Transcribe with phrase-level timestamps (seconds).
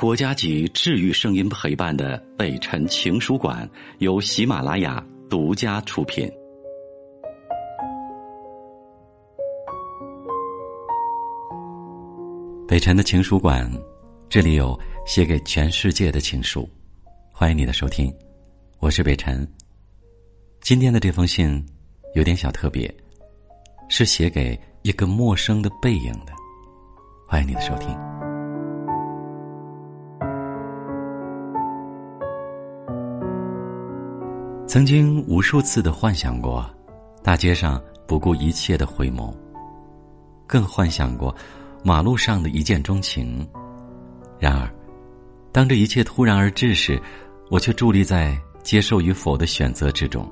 [0.00, 6.26] 国家级治愈声音陪伴的北辰情书馆由喜马拉雅独家出品。
[12.66, 13.70] 北辰的情书馆，
[14.30, 14.74] 这里有
[15.04, 16.66] 写给全世界的情书，
[17.30, 18.10] 欢迎你的收听，
[18.78, 19.46] 我是北辰。
[20.62, 21.62] 今天的这封信
[22.14, 22.90] 有点小特别，
[23.90, 26.32] 是写给一个陌生的背影的，
[27.28, 28.09] 欢迎你的收听。
[34.70, 36.64] 曾经无数次的幻想过，
[37.24, 39.34] 大街上不顾一切的回眸，
[40.46, 41.34] 更幻想过
[41.82, 43.44] 马路上的一见钟情。
[44.38, 44.72] 然而，
[45.50, 47.02] 当这一切突然而至时，
[47.50, 50.24] 我却伫立在接受与否的选择之中。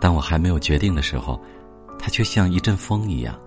[0.00, 1.38] 当我还没有决定的时候，
[1.98, 3.38] 他却像一阵风一样，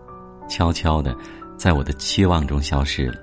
[0.47, 1.17] 悄悄的
[1.57, 3.15] 在我的期望中消失了，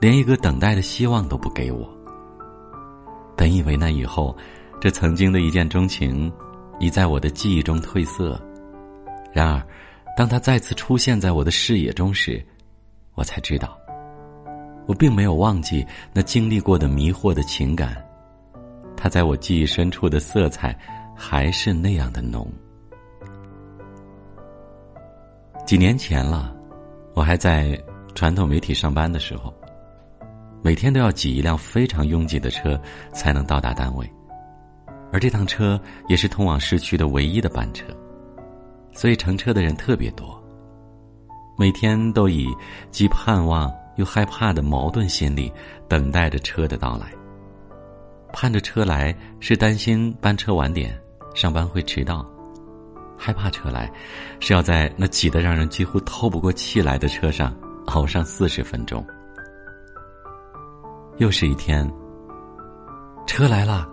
[0.00, 1.88] 连一个等待的希望都不给我。
[3.36, 4.36] 本以为那以后。
[4.82, 6.28] 这曾经的一见钟情，
[6.80, 8.36] 已在我的记忆中褪色。
[9.32, 9.62] 然而，
[10.16, 12.44] 当他再次出现在我的视野中时，
[13.14, 13.78] 我才知道，
[14.88, 17.96] 我并没有忘记那经历过的迷惑的情感。
[18.96, 20.76] 他在我记忆深处的色彩，
[21.14, 22.52] 还是那样的浓。
[25.64, 26.52] 几年前了，
[27.14, 27.80] 我还在
[28.16, 29.54] 传统媒体上班的时候，
[30.60, 32.76] 每天都要挤一辆非常拥挤的车
[33.12, 34.12] 才能到达单位。
[35.12, 37.84] 而这趟车也是通往市区的唯一的班车，
[38.92, 40.42] 所以乘车的人特别多。
[41.58, 42.48] 每天都以
[42.90, 45.52] 既盼望又害怕的矛盾心理
[45.86, 47.12] 等待着车的到来。
[48.32, 50.98] 盼着车来是担心班车晚点，
[51.34, 52.24] 上班会迟到；
[53.18, 53.92] 害怕车来，
[54.40, 57.54] 是要在那挤得让人几乎透不过气来的车上
[57.88, 59.06] 熬上四十分钟。
[61.18, 61.86] 又是一天，
[63.26, 63.86] 车来了。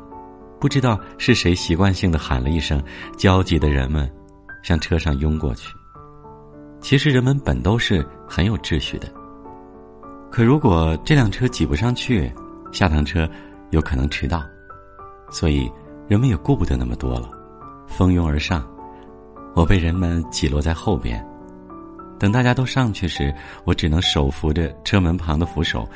[0.60, 2.84] 不知道是谁习惯性的喊了一声，
[3.18, 4.10] 焦急的人们
[4.62, 5.74] 向车上拥过去。
[6.82, 9.12] 其实人们本都是很有秩序的，
[10.32, 12.32] 可如果这辆车挤不上去，
[12.72, 13.30] 下趟车
[13.72, 14.44] 有可能迟到，
[15.30, 15.70] 所以
[16.08, 17.30] 人们也顾不得那么多了，
[17.88, 18.66] 蜂拥而上。
[19.56, 21.26] 我被人们挤落在后边，
[22.20, 23.34] 等大家都上去时，
[23.66, 25.88] 我只能手扶着车门旁的扶手，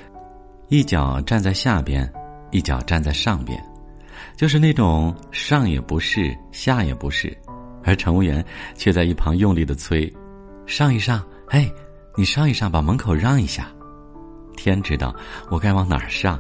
[0.69, 2.11] 一脚站在下边，
[2.51, 3.63] 一脚站在上边。
[4.35, 7.35] 就是那种上也不是，下也不是，
[7.83, 8.43] 而乘务员
[8.75, 10.11] 却在一旁用力的催
[10.65, 11.71] ：“上一上，哎，
[12.15, 13.67] 你上一上，把门口让一下。”
[14.55, 15.13] 天知道
[15.49, 16.39] 我该往哪儿上。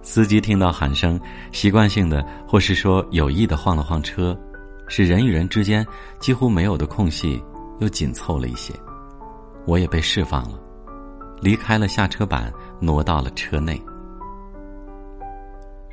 [0.00, 1.20] 司机听到喊声，
[1.50, 4.38] 习惯性的或是说有意的晃了晃车，
[4.86, 5.84] 使人与人之间
[6.20, 7.42] 几乎没有的空隙
[7.80, 8.72] 又紧凑了一些。
[9.66, 10.60] 我也被释放了，
[11.40, 13.82] 离开了下车板，挪到了车内。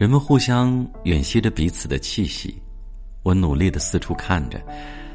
[0.03, 2.61] 人们互相吮吸着彼此的气息，
[3.23, 4.61] 我努力的四处看着，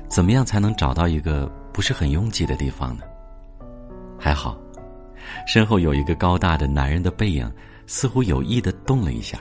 [0.08, 3.02] 怎么样才能找到一个不是很拥挤的地方呢？
[4.18, 4.58] 还好，
[5.46, 7.52] 身后有一个高大的男人的背影，
[7.86, 9.38] 似乎有意的动了一下，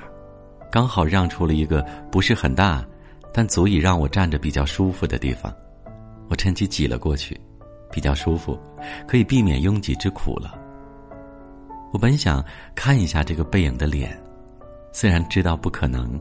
[0.70, 1.82] 刚好让出了一个
[2.12, 2.86] 不是很大，
[3.34, 5.50] 但足以让我站着比较舒服的地方。
[6.28, 7.40] 我趁机挤了过去，
[7.90, 8.60] 比较舒服，
[9.08, 10.60] 可以避免拥挤之苦了。
[11.94, 12.44] 我本想
[12.76, 14.22] 看一下这个背影的脸。
[15.00, 16.20] 虽然知道不可能，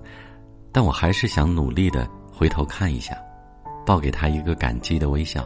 [0.71, 3.17] 但我还是想努力的回头看一下，
[3.87, 5.43] 报给他一个感激的微笑。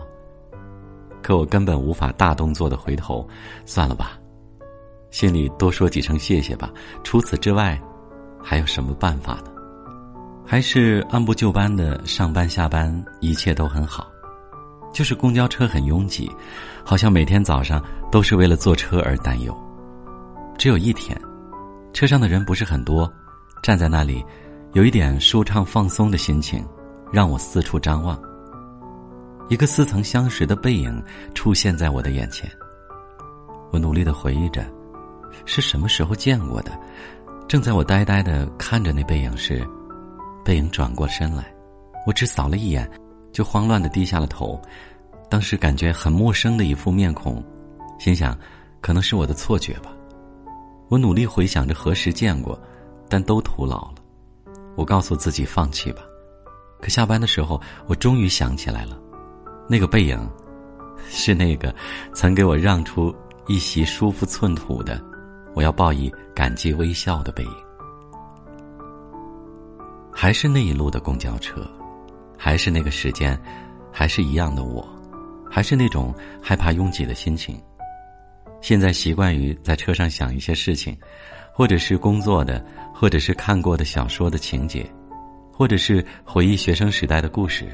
[1.23, 3.25] 可我根本无法大动作的回头，
[3.65, 4.19] 算了吧，
[5.13, 6.73] 心里多说几声谢谢吧。
[7.05, 7.81] 除此之外，
[8.43, 9.53] 还有什么办法呢？
[10.45, 14.11] 还是按部就班的上班下班，一切都很好。
[14.93, 16.29] 就是公交车很拥挤，
[16.85, 17.81] 好像每天早上
[18.11, 19.57] 都是为了坐车而担忧。
[20.59, 21.17] 只有一天，
[21.93, 23.09] 车上的人不是很多。
[23.63, 24.25] 站在那里，
[24.73, 26.65] 有一点舒畅放松的心情，
[27.13, 28.21] 让我四处张望。
[29.49, 31.03] 一个似曾相识的背影
[31.35, 32.51] 出现在我的眼前。
[33.73, 34.65] 我努力的回忆着，
[35.45, 36.73] 是什么时候见过的。
[37.49, 39.67] 正在我呆呆的看着那背影时，
[40.45, 41.53] 背影转过身来，
[42.07, 42.89] 我只扫了一眼，
[43.33, 44.61] 就慌乱的低下了头。
[45.29, 47.45] 当时感觉很陌生的一副面孔，
[47.99, 48.37] 心想，
[48.81, 49.93] 可能是我的错觉吧。
[50.89, 52.59] 我努力回想着何时见过。
[53.11, 53.95] 但都徒劳了，
[54.77, 56.03] 我告诉自己放弃吧。
[56.81, 58.97] 可下班的时候，我终于想起来了，
[59.69, 60.19] 那个背影，
[61.09, 61.75] 是那个
[62.15, 63.15] 曾给我让出
[63.49, 65.03] 一席舒服寸土的，
[65.55, 67.53] 我要报以感激微笑的背影。
[70.13, 71.69] 还是那一路的公交车，
[72.39, 73.39] 还是那个时间，
[73.93, 74.87] 还是一样的我，
[75.51, 77.61] 还是那种害怕拥挤的心情。
[78.61, 80.97] 现在习惯于在车上想一些事情，
[81.53, 82.65] 或者是工作的，
[82.95, 84.89] 或者是看过的小说的情节，
[85.53, 87.69] 或者是回忆学生时代的故事，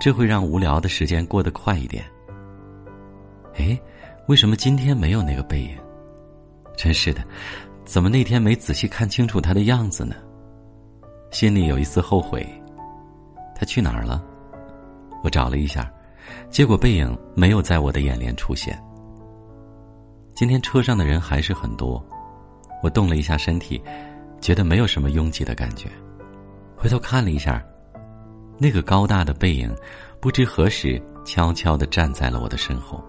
[0.00, 2.04] 这会让无聊的时间过得快一点。
[3.56, 3.78] 哎，
[4.26, 5.76] 为什么今天没有那个背影？
[6.76, 7.22] 真是的，
[7.84, 10.16] 怎么那天没仔细看清楚他的样子呢？
[11.30, 12.46] 心里有一丝后悔。
[13.56, 14.22] 他去哪儿了？
[15.22, 15.90] 我找了一下，
[16.50, 18.76] 结果背影没有在我的眼帘出现。
[20.34, 22.04] 今天车上的人还是很多，
[22.84, 23.82] 我动了一下身体，
[24.42, 25.88] 觉得没有什么拥挤的感觉。
[26.76, 27.64] 回头看了一下，
[28.58, 29.74] 那个高大的背影，
[30.20, 33.02] 不知何时悄悄的站在了我的身后。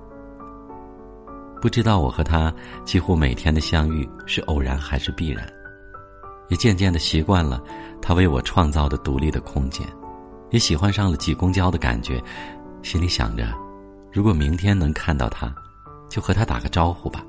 [1.62, 2.54] 不知道我和他
[2.86, 5.46] 几乎每天的相遇是偶然还是必然，
[6.48, 7.62] 也渐渐的习惯了
[8.02, 9.86] 他为我创造的独立的空间，
[10.52, 12.24] 也喜欢上了挤公交的感觉，
[12.82, 13.46] 心里想着，
[14.10, 15.54] 如果明天能看到他，
[16.10, 17.26] 就和他打个招呼吧。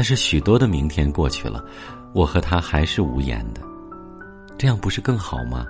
[0.00, 1.62] 但是许多的明天过去了，
[2.14, 3.60] 我和他还是无言的，
[4.56, 5.66] 这样不是更好吗？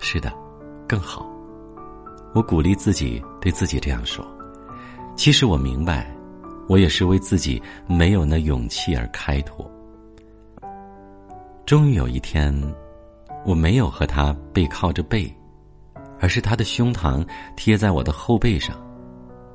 [0.00, 0.30] 是的，
[0.86, 1.26] 更好。
[2.34, 4.22] 我鼓励自己对自己这样说。
[5.16, 6.14] 其实我明白。
[6.68, 9.66] 我也是为自己没有那勇气而开脱。
[11.64, 12.54] 终于有一天，
[13.46, 15.34] 我没有和他背靠着背，
[16.20, 18.76] 而是他的胸膛贴在我的后背上。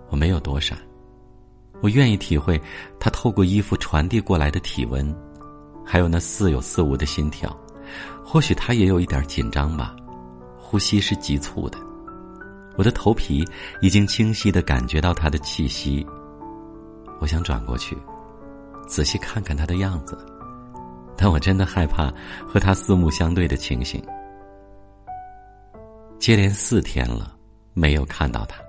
[0.09, 0.75] 我没有躲闪，
[1.83, 2.59] 我愿意体会
[2.97, 5.13] 他透过衣服传递过来的体温，
[5.85, 7.53] 还有那似有似无的心跳。
[8.23, 9.93] 或许他也有一点紧张吧，
[10.57, 11.77] 呼吸是急促的。
[12.77, 13.45] 我的头皮
[13.81, 16.07] 已经清晰的感觉到他的气息。
[17.19, 17.97] 我想转过去，
[18.87, 20.17] 仔细看看他的样子，
[21.17, 22.09] 但我真的害怕
[22.47, 24.01] 和他四目相对的情形。
[26.17, 27.35] 接连四天了，
[27.73, 28.62] 没有看到他，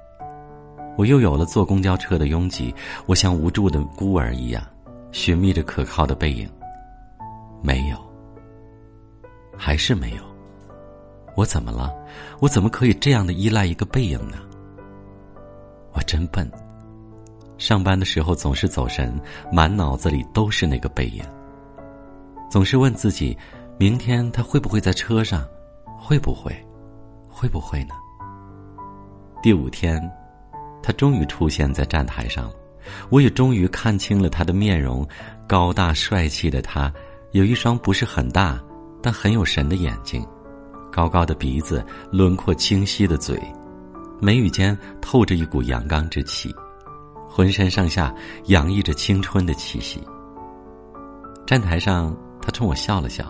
[0.96, 2.74] 我又有了坐公交车的拥挤。
[3.06, 4.62] 我像无助的孤儿一样，
[5.12, 6.48] 寻觅着可靠的背影，
[7.62, 7.96] 没有，
[9.56, 10.22] 还是没有。
[11.36, 11.92] 我怎么了？
[12.40, 14.36] 我怎么可以这样的依赖一个背影呢？
[15.92, 16.50] 我真笨。
[17.58, 19.18] 上班的时候总是走神，
[19.52, 21.24] 满脑子里都是那个背影。
[22.50, 23.36] 总是问自己，
[23.78, 25.44] 明天他会不会在车上？
[25.98, 26.54] 会不会？
[27.28, 27.94] 会不会呢？
[29.42, 30.00] 第五天，
[30.84, 32.52] 他终于出现在站台上。
[33.08, 35.08] 我也终于看清了他的面容，
[35.48, 36.92] 高大帅气的他，
[37.32, 38.62] 有一双不是很大
[39.02, 40.22] 但很有神的眼睛，
[40.92, 41.82] 高高的鼻子，
[42.12, 43.40] 轮廓清晰的嘴，
[44.20, 46.54] 眉宇间透着一股阳刚之气。
[47.26, 48.14] 浑身上下
[48.44, 50.00] 洋溢着青春的气息。
[51.46, 53.24] 站台上，他冲我笑了笑，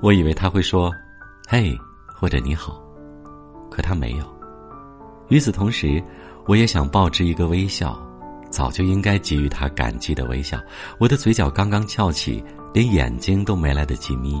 [0.00, 0.90] 我以为他会说
[1.48, 1.76] “嘿”
[2.14, 2.80] 或者“你好”，
[3.68, 4.24] 可他没有。
[5.28, 6.02] 与此同时，
[6.46, 8.00] 我也想报之一个微笑，
[8.50, 10.60] 早就应该给予他感激的微笑。
[10.98, 14.40] 我的嘴角刚刚翘起，连眼睛都没来得及眯，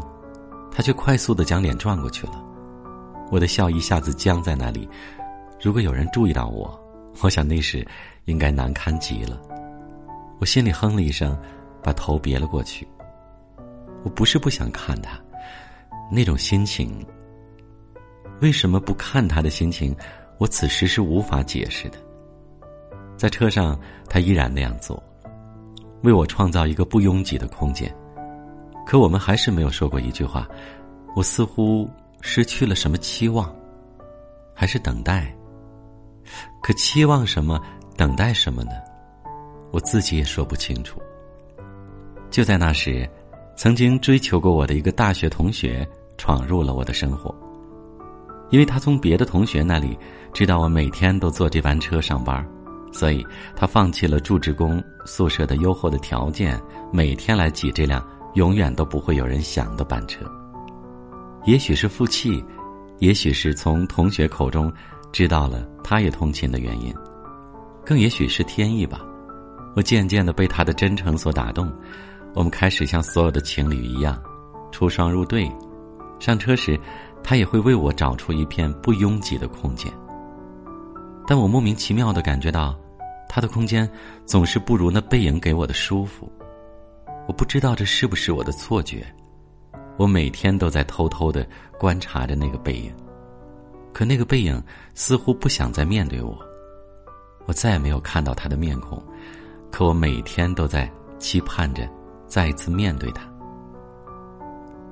[0.70, 2.34] 他却快速的将脸转过去了。
[3.30, 4.88] 我的笑一下子僵在那里。
[5.60, 6.78] 如果有人注意到我，
[7.20, 7.86] 我想那时。
[8.26, 9.36] 应该难堪极了，
[10.38, 11.36] 我心里哼了一声，
[11.82, 12.86] 把头别了过去。
[14.04, 15.18] 我不是不想看他，
[16.08, 17.04] 那种心情，
[18.40, 19.92] 为什么不看他的心情，
[20.42, 21.98] 我此时是无法解释的。
[23.16, 23.78] 在车上，
[24.10, 25.00] 他依然那样做，
[26.02, 27.94] 为我创造一个不拥挤的空间。
[28.84, 30.48] 可我们还是没有说过一句话。
[31.14, 31.88] 我似乎
[32.22, 33.54] 失去了什么期望，
[34.52, 35.32] 还是等待？
[36.60, 37.62] 可期望什么？
[37.96, 38.72] 等待什么呢？
[39.70, 41.00] 我自己也说不清楚。
[42.32, 43.08] 就在那时，
[43.54, 47.32] 曾经追求过我的一个大学同学闯入了我的生活。
[48.52, 49.98] 因为他从别的同学那里
[50.32, 52.46] 知道我每天都坐这班车上班，
[52.92, 56.60] 所以他放弃了住职工宿舍的优厚的条件，
[56.92, 60.20] 每天来挤这辆永远都不会有人想的班车。
[61.46, 62.44] 也许是负气，
[62.98, 64.70] 也许是从同学口中
[65.10, 66.94] 知道了他也通勤的原因。
[67.84, 69.00] 更也许是天意吧，
[69.74, 71.72] 我渐渐的被他的真诚所打动，
[72.34, 74.22] 我们开始像所有的情侣一样，
[74.70, 75.50] 出双入对。
[76.20, 76.78] 上车时，
[77.22, 79.92] 他也会为我找出一片不拥挤的空间。
[81.26, 82.78] 但我莫名其妙的感觉到，
[83.28, 83.88] 他的空间
[84.26, 86.30] 总是不如那背影给我的舒服。
[87.28, 89.06] 我不知道这是不是我的错觉，
[89.96, 91.46] 我每天都在偷偷的
[91.78, 92.92] 观察着那个背影，
[93.92, 94.60] 可那个背影
[94.94, 96.36] 似乎不想再面对我。
[97.46, 99.02] 我再也没有看到他的面孔，
[99.70, 101.88] 可我每天都在期盼着
[102.26, 103.22] 再一次面对他。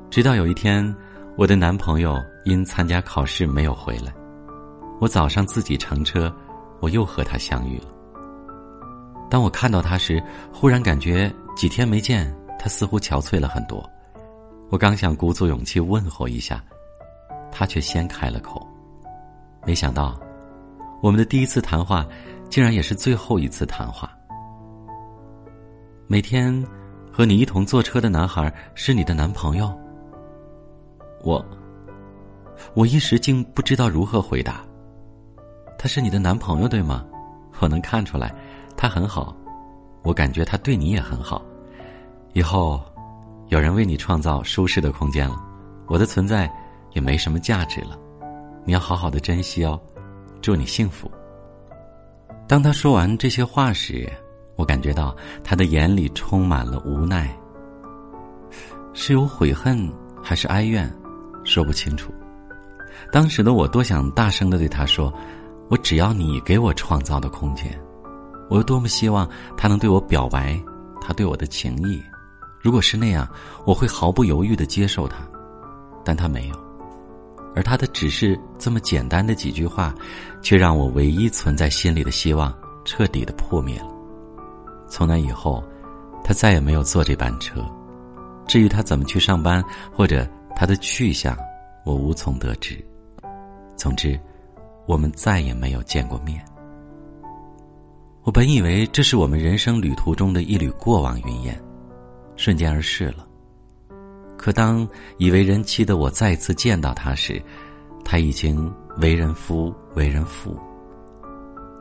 [0.08, 0.94] 直到有一天，
[1.36, 4.12] 我的男朋友因参加考试没有回来，
[5.00, 6.32] 我早上自己乘车，
[6.80, 7.86] 我又和他相遇了。
[9.30, 10.22] 当我看到他时，
[10.52, 13.88] 忽然感觉几天没见，他似乎憔悴了很多。
[14.70, 16.62] 我刚想鼓足勇气问候一下，
[17.50, 18.66] 他却先开了口。
[19.64, 20.20] 没想到，
[21.00, 22.04] 我们的第一次谈话，
[22.50, 24.10] 竟然也是最后一次谈话。
[26.06, 26.64] 每天
[27.10, 29.72] 和你一同坐车的男孩是你的男朋友？
[31.22, 31.44] 我，
[32.74, 34.62] 我一时竟不知道如何回答。
[35.78, 37.04] 他是你的男朋友对吗？
[37.60, 38.34] 我能看出来。
[38.76, 39.36] 他很好，
[40.02, 41.42] 我感觉他对你也很好。
[42.32, 42.80] 以后，
[43.48, 45.36] 有人为你创造舒适的空间了，
[45.86, 46.50] 我的存在
[46.92, 47.98] 也没什么价值了。
[48.64, 49.78] 你要好好的珍惜哦，
[50.40, 51.10] 祝你幸福。
[52.46, 54.10] 当他说完这些话时，
[54.56, 57.34] 我感觉到他的眼里充满了无奈，
[58.92, 60.90] 是有悔恨还是哀怨，
[61.44, 62.12] 说不清楚。
[63.12, 65.12] 当时的我多想大声的对他说
[65.68, 67.78] ：“我只要你给我创造的空间。”
[68.50, 70.60] 我又多么希望他能对我表白
[71.00, 72.02] 他对我的情意，
[72.60, 73.28] 如果是那样，
[73.64, 75.18] 我会毫不犹豫的接受他，
[76.04, 76.56] 但他没有，
[77.54, 79.94] 而他的只是这么简单的几句话，
[80.42, 82.52] 却让我唯一存在心里的希望
[82.84, 83.86] 彻底的破灭了。
[84.88, 85.62] 从那以后，
[86.24, 87.64] 他再也没有坐这班车，
[88.48, 90.28] 至于他怎么去上班或者
[90.60, 91.34] 他的去向，
[91.86, 92.78] 我无从得知。
[93.78, 94.20] 总之，
[94.86, 96.44] 我们再也没有见过面。
[98.24, 101.58] 我本以为这是我们人生旅途中的一缕过往云烟，
[102.36, 103.26] 瞬间而逝了。
[104.36, 104.86] 可当
[105.16, 107.42] 已为人妻的我再次见到他时，
[108.04, 110.54] 他已经为人夫、为人父。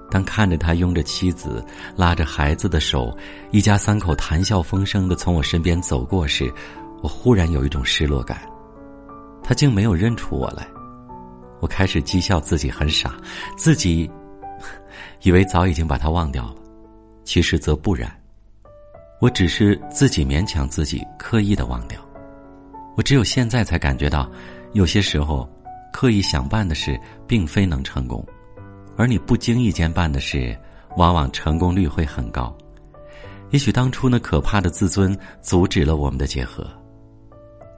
[0.09, 1.61] 当看着他拥着妻子、
[1.97, 3.13] 拉着孩子的手，
[3.51, 6.49] 一家三口谈笑风生的从我身边走过时，
[7.03, 8.39] 我忽然有一种失落感。
[9.43, 10.67] 他竟没有认出我来，
[11.59, 13.15] 我开始讥笑自己很傻，
[13.57, 14.09] 自己。
[15.21, 16.55] 以为早已经把他忘掉了，
[17.23, 18.09] 其实则不然。
[19.19, 21.99] 我只是自己勉强自己，刻意的忘掉。
[22.95, 24.29] 我只有现在才感觉到，
[24.73, 25.49] 有些时候，
[25.91, 28.25] 刻意想办的事，并非能成功，
[28.95, 30.57] 而你不经意间办的事，
[30.95, 32.55] 往往成功率会很高。
[33.51, 36.65] 也许当初那可怕的自尊，阻止了我们的结合。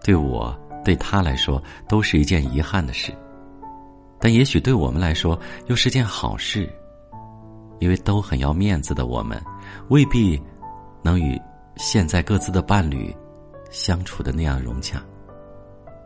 [0.03, 3.13] 对我对他来说，都是一件遗憾的事，
[4.19, 6.69] 但也许对我们来说，又是件好事。
[7.79, 9.43] 因为都很要面子的我们，
[9.89, 10.39] 未必
[11.01, 11.35] 能与
[11.77, 13.11] 现在各自的伴侣
[13.71, 15.01] 相处的那样融洽。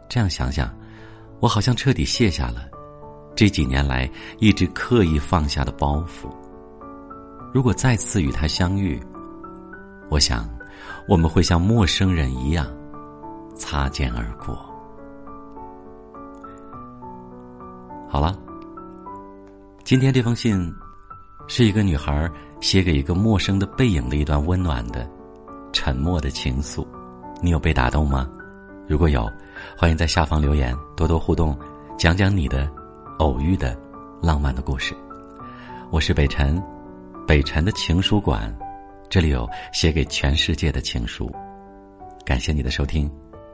[0.08, 0.74] 这样想想，
[1.42, 2.70] 我好像彻底卸下了
[3.36, 6.30] 这几年来一直刻意放下的包袱。
[7.54, 8.98] 如果再次与他相遇，
[10.10, 10.50] 我想
[11.10, 12.66] 我们会像陌生人一样
[13.56, 14.56] 擦肩而过。
[18.08, 18.38] 好了，
[19.84, 20.74] 今天这封信。
[21.48, 22.28] 是一个女孩
[22.60, 25.08] 写给一个陌生的背影的一段温暖的、
[25.72, 26.84] 沉默的情愫，
[27.40, 28.28] 你有被打动吗？
[28.88, 29.32] 如果有，
[29.78, 31.56] 欢迎在下方留言，多多互动，
[32.00, 32.68] 讲讲你的
[33.20, 33.78] 偶遇的
[34.24, 34.96] 浪漫的故事。
[35.92, 36.60] 我是北辰，
[37.28, 38.52] 北辰的情书馆，
[39.08, 41.32] 这里有写给全世界的情书。
[42.26, 43.08] 感谢你的收听，